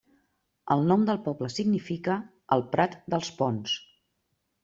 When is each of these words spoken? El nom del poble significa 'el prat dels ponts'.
El 0.75 0.79
nom 0.91 1.03
del 1.09 1.19
poble 1.27 1.49
significa 1.57 2.17
'el 2.57 2.65
prat 2.73 2.97
dels 3.15 3.31
ponts'. 3.43 3.77